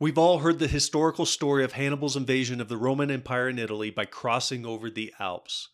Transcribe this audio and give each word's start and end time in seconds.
We've 0.00 0.18
all 0.18 0.40
heard 0.40 0.58
the 0.58 0.66
historical 0.66 1.24
story 1.24 1.62
of 1.62 1.74
Hannibal's 1.74 2.16
invasion 2.16 2.60
of 2.60 2.68
the 2.68 2.76
Roman 2.76 3.12
Empire 3.12 3.48
in 3.48 3.60
Italy 3.60 3.90
by 3.90 4.06
crossing 4.06 4.66
over 4.66 4.90
the 4.90 5.14
Alps. 5.20 5.68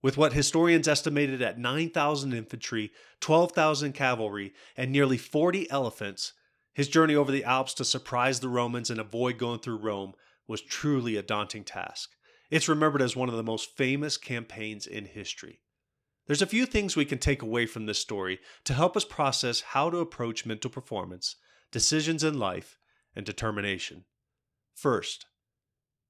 With 0.00 0.16
what 0.16 0.32
historians 0.32 0.88
estimated 0.88 1.42
at 1.42 1.58
9,000 1.58 2.32
infantry, 2.32 2.92
12,000 3.20 3.92
cavalry, 3.92 4.54
and 4.74 4.90
nearly 4.90 5.18
40 5.18 5.70
elephants, 5.70 6.32
his 6.72 6.88
journey 6.88 7.14
over 7.14 7.30
the 7.30 7.44
Alps 7.44 7.74
to 7.74 7.84
surprise 7.84 8.40
the 8.40 8.48
Romans 8.48 8.88
and 8.88 8.98
avoid 8.98 9.36
going 9.36 9.58
through 9.58 9.76
Rome 9.76 10.14
was 10.46 10.62
truly 10.62 11.16
a 11.16 11.22
daunting 11.22 11.64
task. 11.64 12.12
It's 12.50 12.70
remembered 12.70 13.02
as 13.02 13.16
one 13.16 13.28
of 13.28 13.36
the 13.36 13.42
most 13.42 13.76
famous 13.76 14.16
campaigns 14.16 14.86
in 14.86 15.04
history. 15.04 15.60
There's 16.26 16.40
a 16.40 16.46
few 16.46 16.64
things 16.64 16.96
we 16.96 17.04
can 17.04 17.18
take 17.18 17.42
away 17.42 17.66
from 17.66 17.84
this 17.84 17.98
story 17.98 18.38
to 18.64 18.72
help 18.72 18.96
us 18.96 19.04
process 19.04 19.60
how 19.60 19.90
to 19.90 19.98
approach 19.98 20.46
mental 20.46 20.70
performance, 20.70 21.36
decisions 21.70 22.24
in 22.24 22.38
life, 22.38 22.77
and 23.14 23.24
determination. 23.24 24.04
First, 24.74 25.26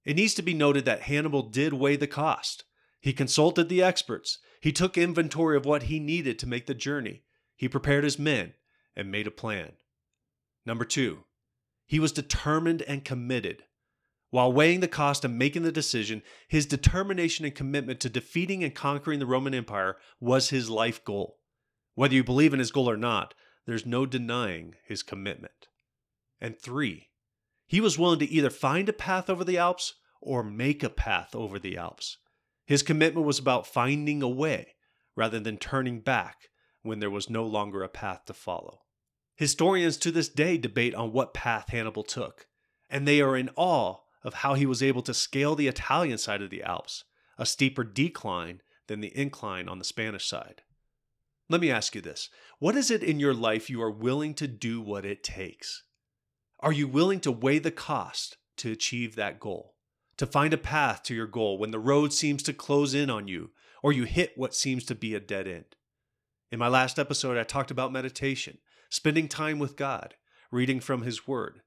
it 0.05 0.17
needs 0.17 0.35
to 0.35 0.43
be 0.43 0.55
noted 0.55 0.85
that 0.85 1.03
Hannibal 1.03 1.43
did 1.43 1.73
weigh 1.73 1.97
the 1.97 2.07
cost. 2.07 2.65
He 3.01 3.13
consulted 3.13 3.69
the 3.69 3.83
experts. 3.83 4.39
He 4.61 4.73
took 4.73 4.99
inventory 4.99 5.57
of 5.57 5.65
what 5.65 5.85
he 5.85 6.01
needed 6.01 6.39
to 6.39 6.49
make 6.49 6.67
the 6.67 6.75
journey. 6.75 7.23
He 7.57 7.69
prepared 7.69 8.05
his 8.05 8.19
men 8.19 8.55
and 8.97 9.11
made 9.11 9.27
a 9.27 9.31
plan. 9.31 9.73
Number 10.67 10.85
two, 10.85 11.25
he 11.87 12.01
was 12.01 12.13
determined 12.13 12.83
and 12.83 13.05
committed. 13.05 13.65
While 14.31 14.53
weighing 14.53 14.81
the 14.81 14.89
cost 14.89 15.25
and 15.25 15.39
making 15.39 15.63
the 15.63 15.73
decision, 15.73 16.23
his 16.49 16.67
determination 16.67 17.47
and 17.47 17.55
commitment 17.55 18.01
to 18.01 18.11
defeating 18.11 18.63
and 18.63 18.75
conquering 18.75 19.21
the 19.21 19.27
Roman 19.27 19.55
Empire 19.55 19.97
was 20.21 20.51
his 20.51 20.69
life 20.69 21.03
goal. 21.05 21.39
Whether 21.95 22.15
you 22.15 22.25
believe 22.25 22.53
in 22.53 22.59
his 22.59 22.71
goal 22.71 22.91
or 22.91 22.97
not, 22.97 23.35
there's 23.67 23.87
no 23.87 24.05
denying 24.05 24.75
his 24.85 25.03
commitment. 25.03 25.68
And 26.41 26.61
three, 26.61 27.11
he 27.67 27.81
was 27.81 27.99
willing 27.99 28.19
to 28.21 28.31
either 28.31 28.51
find 28.51 28.89
a 28.89 28.93
path 28.93 29.29
over 29.29 29.45
the 29.45 29.59
Alps 29.59 29.95
or 30.21 30.43
make 30.43 30.83
a 30.83 30.91
path 30.91 31.35
over 31.35 31.59
the 31.59 31.77
Alps. 31.77 32.19
His 32.67 32.83
commitment 32.83 33.27
was 33.27 33.39
about 33.39 33.67
finding 33.67 34.23
a 34.23 34.29
way 34.29 34.75
rather 35.17 35.41
than 35.41 35.59
turning 35.59 36.01
back 36.01 36.49
when 36.83 37.01
there 37.01 37.11
was 37.11 37.31
no 37.31 37.45
longer 37.45 37.83
a 37.83 37.89
path 37.89 38.25
to 38.27 38.35
follow. 38.35 38.83
Historians 39.37 39.97
to 39.99 40.11
this 40.11 40.29
day 40.29 40.59
debate 40.59 40.95
on 40.95 41.13
what 41.13 41.35
path 41.35 41.69
Hannibal 41.69 42.03
took, 42.03 42.47
and 42.89 43.07
they 43.07 43.21
are 43.21 43.37
in 43.37 43.51
awe 43.57 43.99
of 44.23 44.35
how 44.35 44.55
he 44.55 44.67
was 44.67 44.83
able 44.83 45.03
to 45.03 45.15
scale 45.15 45.55
the 45.55 45.69
Italian 45.69 46.19
side 46.19 46.43
of 46.43 46.51
the 46.51 46.63
Alps, 46.63 47.05
a 47.37 47.47
steeper 47.47 47.85
decline 47.85 48.61
than 48.87 49.01
the 49.01 49.17
incline 49.17 49.69
on 49.69 49.79
the 49.79 49.85
Spanish 49.85 50.27
side. 50.27 50.63
Let 51.49 51.61
me 51.61 51.71
ask 51.71 51.95
you 51.95 52.01
this 52.01 52.31
What 52.59 52.77
is 52.77 52.91
it 52.91 53.03
in 53.03 53.21
your 53.21 53.35
life 53.35 53.71
you 53.71 53.81
are 53.83 53.91
willing 53.91 54.35
to 54.35 54.49
do 54.49 54.81
what 54.81 55.05
it 55.05 55.23
takes? 55.23 55.85
Are 56.61 56.73
you 56.73 56.89
willing 56.89 57.21
to 57.21 57.31
weigh 57.31 57.61
the 57.61 57.71
cost 57.71 58.37
to 58.57 58.73
achieve 58.73 59.15
that 59.15 59.39
goal? 59.39 59.77
To 60.17 60.27
find 60.27 60.53
a 60.53 60.59
path 60.59 61.05
to 61.05 61.15
your 61.15 61.29
goal 61.29 61.57
when 61.57 61.71
the 61.71 61.79
road 61.79 62.13
seems 62.13 62.43
to 62.43 62.53
close 62.53 62.95
in 62.95 63.09
on 63.11 63.29
you 63.29 63.51
or 63.81 63.93
you 63.93 64.03
hit 64.05 64.33
what 64.37 64.57
seems 64.57 64.85
to 64.87 64.97
be 64.97 65.15
a 65.15 65.21
dead 65.21 65.47
end? 65.47 65.77
In 66.51 66.59
my 66.59 66.67
last 66.67 66.99
episode, 66.99 67.39
I 67.39 67.45
talked 67.45 67.71
about 67.71 67.93
meditation, 67.93 68.59
spending 68.91 69.29
time 69.29 69.61
with 69.61 69.77
God, 69.77 70.15
reading 70.51 70.81
from 70.81 71.03
His 71.03 71.29
Word. 71.29 71.61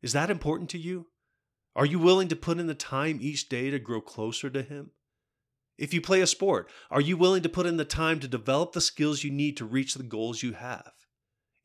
Is 0.00 0.14
that 0.14 0.30
important 0.30 0.70
to 0.70 0.78
you? 0.78 1.08
Are 1.76 1.84
you 1.84 1.98
willing 1.98 2.28
to 2.28 2.36
put 2.36 2.58
in 2.58 2.66
the 2.66 2.74
time 2.74 3.18
each 3.20 3.48
day 3.50 3.68
to 3.68 3.78
grow 3.78 4.00
closer 4.00 4.48
to 4.48 4.62
Him? 4.62 4.92
If 5.76 5.92
you 5.92 6.00
play 6.00 6.22
a 6.22 6.26
sport, 6.26 6.70
are 6.90 7.00
you 7.02 7.18
willing 7.18 7.42
to 7.42 7.48
put 7.50 7.66
in 7.66 7.76
the 7.76 7.84
time 7.84 8.20
to 8.20 8.28
develop 8.28 8.72
the 8.72 8.80
skills 8.80 9.22
you 9.22 9.30
need 9.30 9.58
to 9.58 9.66
reach 9.66 9.94
the 9.94 10.02
goals 10.02 10.42
you 10.42 10.52
have? 10.52 10.92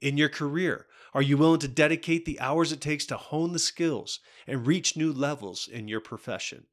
In 0.06 0.18
your 0.18 0.30
career, 0.30 0.86
are 1.16 1.22
you 1.24 1.36
willing 1.36 1.62
to 1.62 1.68
dedicate 1.68 2.26
the 2.26 2.40
hours 2.40 2.72
it 2.72 2.80
takes 2.80 3.08
to 3.08 3.18
hone 3.18 3.54
the 3.54 3.58
skills 3.58 4.20
and 4.46 4.68
reach 4.68 4.96
new 4.96 5.12
levels 5.12 5.68
in 5.68 5.88
your 5.88 6.00
profession? 6.00 6.68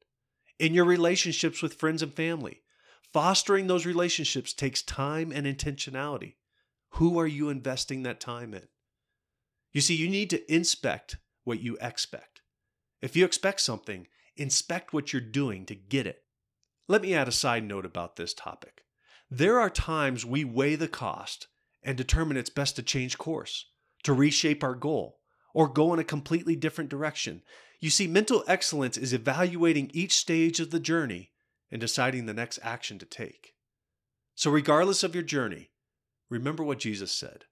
In 0.59 0.75
your 0.75 0.85
relationships 0.85 1.63
with 1.63 1.73
friends 1.73 2.03
and 2.03 2.13
family, 2.13 2.61
fostering 3.11 3.65
those 3.65 3.87
relationships 3.87 4.53
takes 4.53 4.83
time 4.83 5.31
and 5.31 5.47
intentionality. 5.47 6.35
Who 6.89 7.17
are 7.17 7.25
you 7.25 7.49
investing 7.49 8.03
that 8.03 8.19
time 8.19 8.53
in? 8.53 8.67
You 9.71 9.81
see, 9.81 9.95
you 9.95 10.09
need 10.09 10.29
to 10.29 10.53
inspect 10.53 11.17
what 11.43 11.59
you 11.59 11.75
expect. 11.81 12.43
If 13.01 13.15
you 13.15 13.25
expect 13.25 13.61
something, 13.61 14.05
inspect 14.35 14.93
what 14.93 15.11
you're 15.11 15.23
doing 15.23 15.65
to 15.65 15.73
get 15.73 16.05
it. 16.05 16.19
Let 16.87 17.01
me 17.01 17.15
add 17.15 17.27
a 17.27 17.31
side 17.31 17.63
note 17.63 17.87
about 17.87 18.15
this 18.15 18.35
topic. 18.35 18.83
There 19.31 19.59
are 19.59 19.71
times 19.71 20.23
we 20.23 20.43
weigh 20.43 20.75
the 20.75 20.87
cost 20.87 21.47
and 21.83 21.97
determine 21.97 22.37
it's 22.37 22.49
best 22.49 22.75
to 22.75 22.83
change 22.83 23.17
course, 23.17 23.67
to 24.03 24.13
reshape 24.13 24.63
our 24.63 24.75
goal, 24.75 25.19
or 25.53 25.67
go 25.67 25.93
in 25.93 25.99
a 25.99 26.03
completely 26.03 26.55
different 26.55 26.89
direction. 26.89 27.41
You 27.79 27.89
see, 27.89 28.07
mental 28.07 28.43
excellence 28.47 28.97
is 28.97 29.13
evaluating 29.13 29.91
each 29.93 30.13
stage 30.13 30.59
of 30.59 30.71
the 30.71 30.79
journey 30.79 31.31
and 31.71 31.81
deciding 31.81 32.25
the 32.25 32.33
next 32.33 32.59
action 32.63 32.99
to 32.99 33.05
take. 33.05 33.53
So, 34.35 34.49
regardless 34.49 35.03
of 35.03 35.13
your 35.13 35.23
journey, 35.23 35.71
remember 36.29 36.63
what 36.63 36.79
Jesus 36.79 37.11
said 37.11 37.45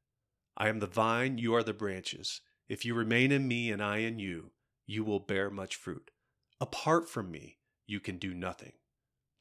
I 0.57 0.69
am 0.69 0.79
the 0.79 0.87
vine, 0.87 1.37
you 1.37 1.53
are 1.55 1.63
the 1.63 1.73
branches. 1.73 2.41
If 2.67 2.85
you 2.85 2.93
remain 2.93 3.31
in 3.31 3.47
me 3.47 3.71
and 3.71 3.83
I 3.83 3.97
in 3.97 4.19
you, 4.19 4.51
you 4.85 5.03
will 5.03 5.19
bear 5.19 5.49
much 5.49 5.75
fruit. 5.75 6.11
Apart 6.59 7.09
from 7.09 7.31
me, 7.31 7.57
you 7.85 7.99
can 7.99 8.17
do 8.17 8.33
nothing. 8.33 8.73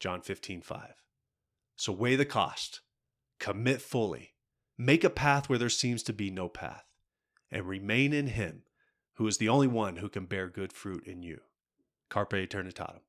John 0.01 0.22
15, 0.22 0.62
5. 0.62 0.95
So 1.77 1.93
weigh 1.93 2.17
the 2.17 2.25
cost, 2.25 2.81
commit 3.39 3.81
fully, 3.81 4.34
make 4.80 5.04
a 5.04 5.10
path 5.10 5.46
where 5.46 5.58
there 5.58 5.68
seems 5.68 6.02
to 6.02 6.10
be 6.10 6.30
no 6.30 6.48
path, 6.48 6.84
and 7.50 7.68
remain 7.68 8.14
in 8.14 8.28
Him, 8.28 8.62
who 9.16 9.26
is 9.26 9.36
the 9.36 9.48
only 9.50 9.66
one 9.66 9.96
who 9.96 10.08
can 10.08 10.24
bear 10.24 10.48
good 10.48 10.72
fruit 10.72 11.06
in 11.06 11.22
you. 11.22 11.38
Carpe 12.08 12.32
Eternitatem. 12.32 13.00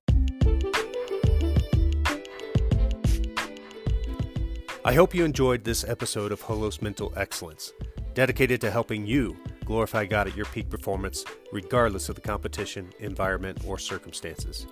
I 4.83 4.93
hope 4.93 5.15
you 5.15 5.23
enjoyed 5.23 5.63
this 5.63 5.85
episode 5.87 6.33
of 6.33 6.41
Holos 6.41 6.81
Mental 6.81 7.13
Excellence, 7.15 7.71
dedicated 8.13 8.59
to 8.61 8.71
helping 8.71 9.05
you 9.05 9.37
glorify 9.63 10.03
God 10.05 10.27
at 10.27 10.35
your 10.35 10.47
peak 10.47 10.69
performance, 10.69 11.23
regardless 11.53 12.09
of 12.09 12.15
the 12.15 12.21
competition, 12.21 12.91
environment, 12.99 13.59
or 13.65 13.79
circumstances. 13.79 14.67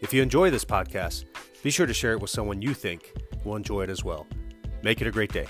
If 0.00 0.14
you 0.14 0.22
enjoy 0.22 0.50
this 0.50 0.64
podcast, 0.64 1.24
be 1.64 1.70
sure 1.70 1.86
to 1.86 1.94
share 1.94 2.12
it 2.12 2.20
with 2.20 2.30
someone 2.30 2.62
you 2.62 2.74
think 2.74 3.12
will 3.44 3.56
enjoy 3.56 3.82
it 3.82 3.90
as 3.90 4.04
well. 4.04 4.28
Make 4.84 5.00
it 5.00 5.08
a 5.08 5.10
great 5.10 5.32
day. 5.32 5.46